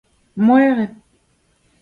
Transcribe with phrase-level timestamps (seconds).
[0.45, 0.81] moereb